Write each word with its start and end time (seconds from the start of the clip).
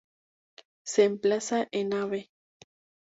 Se 0.83 1.03
emplaza 1.03 1.67
en 1.71 1.93
Av. 1.93 2.11